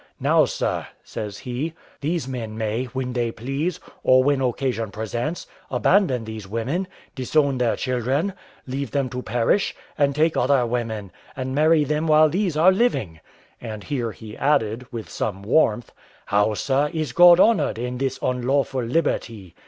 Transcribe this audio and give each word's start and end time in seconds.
Now, 0.19 0.45
sir," 0.45 0.87
says 1.03 1.37
he, 1.37 1.73
"these 1.99 2.27
men 2.27 2.57
may, 2.57 2.85
when 2.85 3.13
they 3.13 3.31
please, 3.31 3.79
or 4.01 4.23
when 4.23 4.41
occasion 4.41 4.89
presents, 4.89 5.45
abandon 5.69 6.23
these 6.25 6.47
women, 6.47 6.87
disown 7.13 7.59
their 7.59 7.75
children, 7.75 8.33
leave 8.65 8.89
them 8.89 9.09
to 9.09 9.21
perish, 9.21 9.75
and 9.99 10.15
take 10.15 10.35
other 10.35 10.65
women, 10.65 11.11
and 11.35 11.53
marry 11.53 11.83
them 11.83 12.07
while 12.07 12.29
these 12.29 12.57
are 12.57 12.71
living;" 12.71 13.19
and 13.61 13.83
here 13.83 14.11
he 14.11 14.35
added, 14.35 14.87
with 14.91 15.07
some 15.07 15.43
warmth, 15.43 15.91
"How, 16.25 16.55
sir, 16.55 16.89
is 16.91 17.13
God 17.13 17.39
honoured 17.39 17.77
in 17.77 17.99
this 17.99 18.17
unlawful 18.23 18.81
liberty? 18.83 19.53